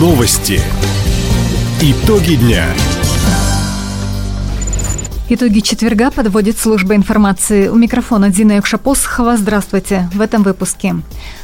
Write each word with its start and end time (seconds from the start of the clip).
Новости. 0.00 0.62
Итоги 1.82 2.36
дня. 2.36 2.64
Итоги 5.28 5.60
четверга 5.60 6.10
подводит 6.10 6.56
служба 6.56 6.94
информации. 6.94 7.68
У 7.68 7.74
микрофона 7.74 8.30
Дина 8.30 8.52
Якшапосхова. 8.52 9.36
Здравствуйте. 9.36 10.08
В 10.14 10.22
этом 10.22 10.42
выпуске. 10.42 10.96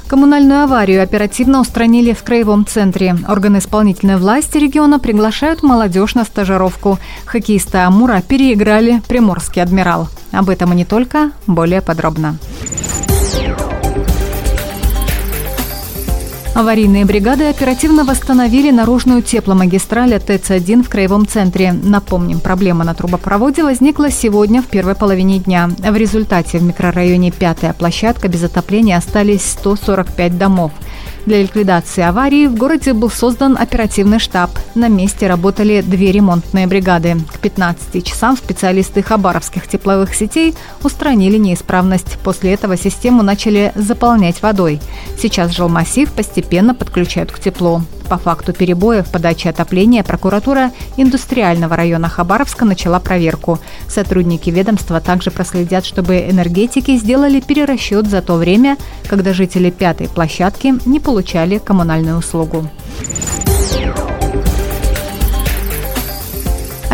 Коммунальную 0.07 0.63
аварию 0.63 1.03
оперативно 1.03 1.61
устранили 1.61 2.15
в 2.15 2.23
краевом 2.23 2.65
центре. 2.65 3.15
Органы 3.29 3.59
исполнительной 3.59 4.17
власти 4.17 4.57
региона 4.57 4.99
приглашают 4.99 5.63
молодежь 5.63 6.15
на 6.15 6.25
стажировку. 6.25 6.99
Хоккеисты 7.27 7.77
Амура 7.77 8.23
переиграли 8.27 9.03
Приморский 9.07 9.61
адмирал. 9.61 10.09
Об 10.33 10.49
этом 10.49 10.73
и 10.73 10.77
не 10.77 10.87
только, 10.87 11.31
более 11.47 11.83
подробно. 11.83 12.39
Аварийные 16.57 17.05
бригады 17.05 17.51
оперативно 17.51 18.03
восстановили 18.03 18.71
наружную 18.71 19.21
тепломагистраль 19.21 20.15
от 20.15 20.31
ТЭЦ-1 20.31 20.85
в 20.85 20.89
Краевом 20.89 21.27
центре. 21.27 21.75
Напомним, 21.75 22.41
проблема 22.41 22.83
на 22.83 22.95
трубопроводе 22.95 23.63
возникла 23.63 24.11
сегодня 24.11 24.63
в 24.63 24.67
первой 24.67 24.95
половине 24.95 25.39
дня. 25.39 25.69
В 25.69 25.95
результате 25.95 26.57
в 26.57 26.63
микрорайоне 26.63 27.31
«Пятая 27.31 27.75
площадка» 27.75 28.29
без 28.29 28.43
отопления 28.43 28.97
остались 28.97 29.45
145 29.45 30.39
домов. 30.39 30.73
Для 31.27 31.43
ликвидации 31.43 32.05
аварии 32.05 32.47
в 32.47 32.55
городе 32.55 32.93
был 32.93 33.11
создан 33.11 33.57
оперативный 33.59 34.21
штаб. 34.21 34.51
На 34.77 34.87
месте 34.87 35.27
работали 35.27 35.81
две 35.81 36.13
ремонтные 36.13 36.69
бригады. 36.69 37.17
К 37.33 37.41
15 37.41 38.07
часам 38.07 38.37
специалисты 38.37 39.03
хабаровских 39.03 39.67
тепловых 39.67 40.15
сетей 40.15 40.55
устранили 40.85 41.37
неисправность. 41.37 42.17
После 42.23 42.55
этого 42.55 42.77
систему 42.77 43.25
начали 43.25 43.73
заполнять 43.75 44.41
водой. 44.41 44.81
Сейчас 45.21 45.51
жилмассив 45.51 46.13
постепенно 46.13 46.77
подключают 46.77 47.33
к 47.33 47.41
теплу. 47.41 47.83
По 48.09 48.19
факту 48.19 48.53
перебоя 48.53 49.03
в 49.03 49.11
подаче 49.11 49.51
отопления 49.51 50.05
прокуратура 50.05 50.71
индустриального 50.97 51.75
района 51.77 52.09
Хабаровска 52.09 52.65
начала 52.65 53.01
проверку. 53.01 53.59
Сотрудники 53.89 54.49
ведомства 54.51 55.01
также 55.01 55.31
проследят, 55.31 55.85
чтобы 55.85 56.19
энергетики 56.19 56.97
сделали 56.97 57.41
перерасчет 57.41 58.07
за 58.07 58.23
то 58.23 58.35
время, 58.37 58.77
когда 59.09 59.33
жители 59.33 59.71
пятой 59.71 60.09
площадки 60.09 60.75
не 60.87 61.01
получали 61.01 61.59
коммунальную 61.59 62.19
услугу. 62.19 62.69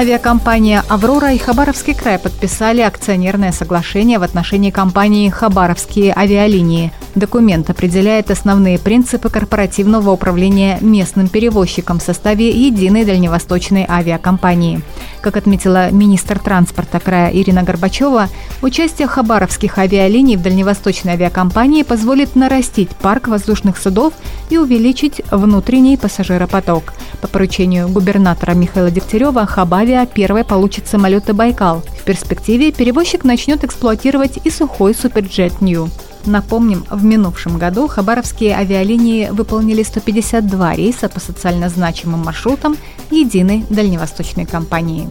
Авиакомпания 0.03 0.83
«Аврора» 0.89 1.33
и 1.33 1.39
Хабаровский 1.39 1.95
край 1.95 2.19
подписали 2.19 2.81
акционерное 2.81 3.53
соглашение 3.53 4.19
в 4.19 4.25
отношении 4.25 4.73
компании 4.73 5.31
«Хабаровские 5.31 6.13
авиалинии». 6.13 6.91
Документ 7.15 7.71
определяет 7.71 8.31
основные 8.31 8.81
принципы 8.81 9.29
корпоративного 9.29 10.11
управления 10.11 10.79
местным 10.81 11.29
перевозчиком 11.29 12.01
в 12.01 12.03
составе 12.03 12.51
единой 12.51 13.05
дальневосточной 13.05 13.87
авиакомпании. 13.89 14.81
Как 15.21 15.37
отметила 15.37 15.91
министр 15.91 16.41
транспорта 16.41 16.99
края 16.99 17.31
Ирина 17.31 17.63
Горбачева, 17.63 18.29
участие 18.61 19.07
хабаровских 19.07 19.79
авиалиний 19.79 20.37
в 20.37 20.43
дальневосточной 20.43 21.13
авиакомпании 21.13 21.85
позволит 21.85 22.35
нарастить 22.35 22.91
парк 22.91 23.29
воздушных 23.29 23.77
судов 23.77 24.15
и 24.51 24.57
увеличить 24.57 25.21
внутренний 25.31 25.97
пассажиропоток. 25.97 26.95
По 27.21 27.29
поручению 27.29 27.89
губернатора 27.89 28.55
Михаила 28.55 28.91
Дегтярева 28.91 29.47
Хабавиа 29.93 30.07
первой 30.07 30.45
получит 30.45 30.89
самолеты 30.89 31.35
«Байкал». 31.35 31.83
В 32.01 32.05
перспективе 32.05 32.73
перевозчик 32.73 33.25
начнет 33.25 33.63
эксплуатировать 33.63 34.39
и 34.43 34.51
сухой 34.51 34.95
«Суперджет 34.95 35.61
Нью». 35.61 35.91
Напомним, 36.25 36.87
в 36.89 37.05
минувшем 37.05 37.59
году 37.59 37.89
хабаровские 37.89 38.57
авиалинии 38.57 39.29
выполнили 39.31 39.83
152 39.83 40.77
рейса 40.77 41.11
по 41.11 41.21
социально 41.21 41.69
значимым 41.69 42.21
маршрутам 42.21 42.79
единой 43.11 43.67
дальневосточной 43.69 44.47
компании. 44.47 45.11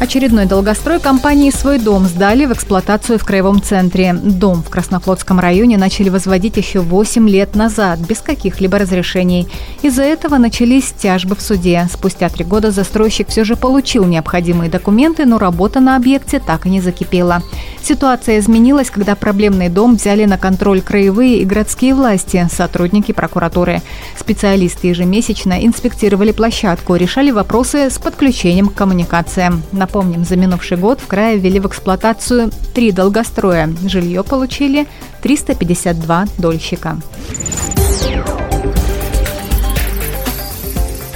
Очередной 0.00 0.44
долгострой 0.44 0.98
компании 0.98 1.50
«Свой 1.50 1.78
дом» 1.78 2.06
сдали 2.06 2.46
в 2.46 2.52
эксплуатацию 2.52 3.18
в 3.18 3.24
Краевом 3.24 3.62
центре. 3.62 4.12
Дом 4.12 4.62
в 4.62 4.68
Краснофлотском 4.68 5.38
районе 5.38 5.78
начали 5.78 6.08
возводить 6.08 6.56
еще 6.56 6.80
8 6.80 7.28
лет 7.28 7.54
назад, 7.54 8.00
без 8.00 8.18
каких-либо 8.18 8.78
разрешений. 8.78 9.48
Из-за 9.82 10.02
этого 10.02 10.36
начались 10.36 10.92
тяжбы 10.92 11.36
в 11.36 11.40
суде. 11.40 11.88
Спустя 11.90 12.28
три 12.28 12.44
года 12.44 12.70
застройщик 12.70 13.28
все 13.28 13.44
же 13.44 13.56
получил 13.56 14.04
необходимые 14.04 14.68
документы, 14.68 15.24
но 15.24 15.38
работа 15.38 15.80
на 15.80 15.96
объекте 15.96 16.38
так 16.38 16.66
и 16.66 16.70
не 16.70 16.80
закипела. 16.80 17.42
Ситуация 17.82 18.38
изменилась, 18.38 18.90
когда 18.90 19.14
проблемный 19.14 19.68
дом 19.68 19.96
взяли 19.96 20.24
на 20.24 20.38
контроль 20.38 20.82
краевые 20.82 21.38
и 21.38 21.44
городские 21.44 21.94
власти, 21.94 22.48
сотрудники 22.50 23.12
прокуратуры. 23.12 23.80
Специалисты 24.18 24.88
ежемесячно 24.88 25.64
инспектировали 25.64 26.32
площадку, 26.32 26.96
решали 26.96 27.30
вопросы 27.30 27.90
с 27.90 27.98
подключением 27.98 28.68
к 28.68 28.74
коммуникациям. 28.74 29.62
Напомним, 29.84 30.24
за 30.24 30.36
минувший 30.36 30.78
год 30.78 30.98
в 31.00 31.06
крае 31.06 31.38
ввели 31.38 31.60
в 31.60 31.66
эксплуатацию 31.66 32.50
три 32.72 32.90
долгостроя. 32.90 33.68
Жилье 33.86 34.22
получили 34.22 34.86
352 35.20 36.26
дольщика. 36.38 36.96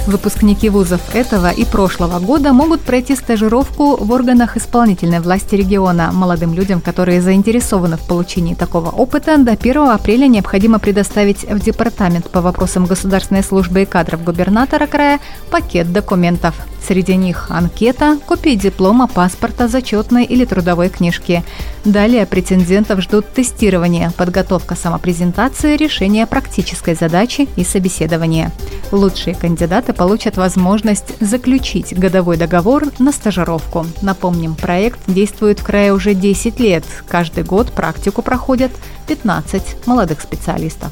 Выпускники 0.09 0.69
вузов 0.69 1.01
этого 1.13 1.51
и 1.51 1.65
прошлого 1.65 2.17
года 2.17 2.51
могут 2.51 2.81
пройти 2.81 3.15
стажировку 3.15 3.95
в 3.95 4.11
органах 4.11 4.57
исполнительной 4.57 5.19
власти 5.19 5.53
региона. 5.53 6.09
Молодым 6.11 6.55
людям, 6.55 6.81
которые 6.81 7.21
заинтересованы 7.21 7.95
в 7.95 8.07
получении 8.07 8.55
такого 8.55 8.89
опыта, 8.89 9.37
до 9.37 9.51
1 9.51 9.77
апреля 9.89 10.25
необходимо 10.25 10.79
предоставить 10.79 11.43
в 11.43 11.59
Департамент 11.59 12.27
по 12.31 12.41
вопросам 12.41 12.87
государственной 12.87 13.43
службы 13.43 13.83
и 13.83 13.85
кадров 13.85 14.23
губернатора 14.23 14.87
края 14.87 15.19
пакет 15.51 15.93
документов. 15.93 16.55
Среди 16.87 17.15
них 17.15 17.51
анкета, 17.51 18.17
копии 18.25 18.55
диплома, 18.55 19.05
паспорта, 19.05 19.67
зачетной 19.67 20.23
или 20.23 20.43
трудовой 20.45 20.89
книжки. 20.89 21.43
Далее 21.85 22.25
претендентов 22.25 23.01
ждут 23.01 23.31
тестирование, 23.31 24.11
подготовка 24.17 24.75
самопрезентации, 24.75 25.77
решение 25.77 26.27
практической 26.27 26.93
задачи 26.93 27.47
и 27.55 27.63
собеседование. 27.63 28.51
Лучшие 28.91 29.35
кандидаты 29.35 29.93
получат 29.93 30.37
возможность 30.37 31.13
заключить 31.21 31.97
годовой 31.97 32.37
договор 32.37 32.85
на 32.99 33.11
стажировку. 33.11 33.85
Напомним, 34.01 34.55
проект 34.55 34.99
действует 35.07 35.59
в 35.59 35.63
крае 35.63 35.93
уже 35.93 36.13
10 36.13 36.59
лет. 36.59 36.83
Каждый 37.07 37.43
год 37.43 37.71
практику 37.71 38.21
проходят 38.21 38.71
15 39.07 39.87
молодых 39.87 40.21
специалистов. 40.21 40.91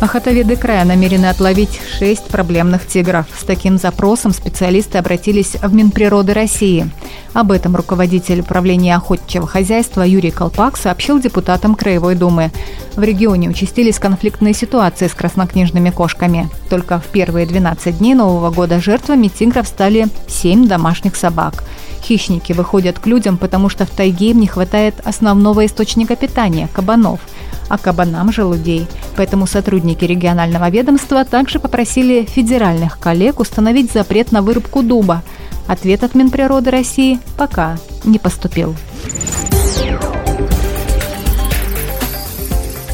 Охотоведы 0.00 0.56
края 0.56 0.86
намерены 0.86 1.26
отловить 1.26 1.78
шесть 1.98 2.24
проблемных 2.28 2.86
тигров. 2.86 3.26
С 3.38 3.44
таким 3.44 3.76
запросом 3.76 4.32
специалисты 4.32 4.96
обратились 4.96 5.56
в 5.56 5.74
Минприроды 5.74 6.32
России. 6.32 6.90
Об 7.34 7.52
этом 7.52 7.76
руководитель 7.76 8.40
управления 8.40 8.96
охотничьего 8.96 9.46
хозяйства 9.46 10.00
Юрий 10.00 10.30
Колпак 10.30 10.78
сообщил 10.78 11.20
депутатам 11.20 11.74
Краевой 11.74 12.14
Думы. 12.14 12.50
В 12.96 13.02
регионе 13.02 13.50
участились 13.50 13.98
конфликтные 13.98 14.54
ситуации 14.54 15.06
с 15.06 15.12
краснокнижными 15.12 15.90
кошками. 15.90 16.48
Только 16.70 16.98
в 16.98 17.06
первые 17.08 17.44
12 17.44 17.98
дней 17.98 18.14
Нового 18.14 18.50
года 18.50 18.80
жертвами 18.80 19.28
тигров 19.28 19.68
стали 19.68 20.08
7 20.28 20.66
домашних 20.66 21.14
собак. 21.14 21.62
Хищники 22.02 22.54
выходят 22.54 22.98
к 22.98 23.06
людям, 23.06 23.36
потому 23.36 23.68
что 23.68 23.84
в 23.84 23.90
тайге 23.90 24.30
им 24.30 24.40
не 24.40 24.46
хватает 24.46 24.94
основного 25.04 25.66
источника 25.66 26.16
питания– 26.16 26.70
кабанов– 26.72 27.20
а 27.70 27.78
кабанам– 27.78 28.32
желудей. 28.32 28.86
Поэтому 29.16 29.46
сотрудники 29.46 29.89
регионального 29.98 30.68
ведомства 30.70 31.24
также 31.24 31.58
попросили 31.58 32.24
федеральных 32.24 32.98
коллег 32.98 33.40
установить 33.40 33.92
запрет 33.92 34.32
на 34.32 34.42
вырубку 34.42 34.82
дуба. 34.82 35.22
Ответ 35.66 36.04
от 36.04 36.14
Минприроды 36.14 36.70
России 36.70 37.20
пока 37.36 37.78
не 38.04 38.18
поступил. 38.18 38.74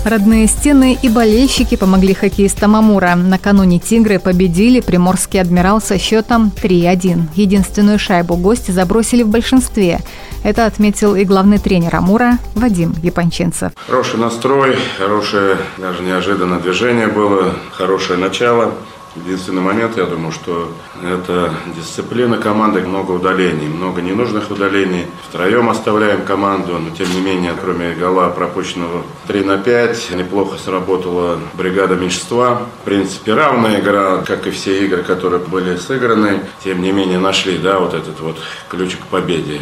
Родные 0.06 0.46
стены 0.46 0.96
и 1.02 1.08
болельщики 1.08 1.74
помогли 1.74 2.14
хоккеистам 2.14 2.76
Амура. 2.76 3.16
Накануне 3.16 3.80
«Тигры» 3.80 4.20
победили 4.20 4.78
приморский 4.78 5.40
адмирал 5.40 5.80
со 5.80 5.98
счетом 5.98 6.52
3-1. 6.62 7.22
Единственную 7.34 7.98
шайбу 7.98 8.36
гости 8.36 8.70
забросили 8.70 9.24
в 9.24 9.28
большинстве. 9.28 9.98
Это 10.44 10.66
отметил 10.66 11.16
и 11.16 11.24
главный 11.24 11.58
тренер 11.58 11.96
Амура 11.96 12.38
Вадим 12.54 12.94
Японченцев. 13.02 13.72
Хороший 13.84 14.20
настрой, 14.20 14.76
хорошее, 14.96 15.56
даже 15.76 16.04
неожиданное 16.04 16.60
движение 16.60 17.08
было, 17.08 17.56
хорошее 17.72 18.16
начало. 18.20 18.74
Единственный 19.24 19.62
момент, 19.62 19.96
я 19.96 20.04
думаю, 20.04 20.30
что 20.30 20.72
это 21.02 21.52
дисциплина 21.74 22.36
команды, 22.36 22.80
много 22.82 23.12
удалений, 23.12 23.66
много 23.66 24.02
ненужных 24.02 24.50
удалений. 24.50 25.06
Втроем 25.28 25.70
оставляем 25.70 26.22
команду, 26.22 26.78
но 26.78 26.94
тем 26.94 27.10
не 27.12 27.20
менее, 27.20 27.54
кроме 27.60 27.94
гола 27.94 28.28
пропущенного 28.28 29.02
3 29.26 29.44
на 29.44 29.58
5, 29.58 30.10
неплохо 30.16 30.58
сработала 30.62 31.38
бригада 31.54 31.94
меньшинства. 31.94 32.62
В 32.82 32.84
принципе, 32.84 33.34
равная 33.34 33.80
игра, 33.80 34.18
как 34.18 34.46
и 34.46 34.50
все 34.50 34.84
игры, 34.84 35.02
которые 35.02 35.42
были 35.42 35.76
сыграны. 35.76 36.40
Тем 36.62 36.82
не 36.82 36.92
менее, 36.92 37.18
нашли 37.18 37.58
да, 37.58 37.80
вот 37.80 37.94
этот 37.94 38.20
вот 38.20 38.36
ключик 38.68 39.00
к 39.00 39.06
победе. 39.06 39.60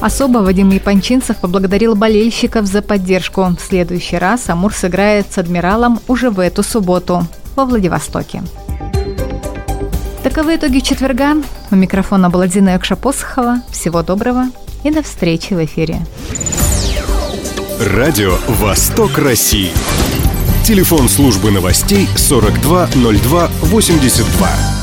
Особо 0.00 0.38
Вадим 0.38 0.68
Япончинцев 0.68 1.38
поблагодарил 1.38 1.94
болельщиков 1.94 2.66
за 2.66 2.82
поддержку. 2.82 3.44
В 3.58 3.60
следующий 3.60 4.18
раз 4.18 4.50
Амур 4.50 4.74
сыграет 4.74 5.32
с 5.32 5.38
«Адмиралом» 5.38 5.98
уже 6.08 6.28
в 6.28 6.40
эту 6.40 6.62
субботу 6.62 7.26
во 7.56 7.64
Владивостоке. 7.64 8.42
Таковы 10.22 10.56
итоги 10.56 10.80
четверга. 10.80 11.36
У 11.70 11.76
микрофона 11.76 12.28
была 12.30 12.48
Дина 12.48 12.70
Якшапосхова. 12.70 13.60
Всего 13.70 14.02
доброго 14.02 14.46
и 14.82 14.90
до 14.90 15.02
встречи 15.02 15.54
в 15.54 15.64
эфире. 15.64 16.00
Радио 17.80 18.36
«Восток 18.48 19.18
России». 19.18 19.70
Телефон 20.64 21.08
службы 21.08 21.50
новостей 21.50 22.08
420282. 22.16 24.73